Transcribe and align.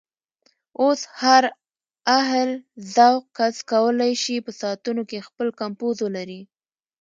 اوس 0.81 1.01
هر 1.21 1.43
اهل 2.19 2.49
ذوق 2.95 3.23
کس 3.37 3.55
کولی 3.71 4.13
شي 4.23 4.35
په 4.45 4.51
ساعتونو 4.61 5.01
کې 5.09 5.25
خپل 5.27 5.47
کمپوز 5.61 5.95
ولري. 6.05 6.41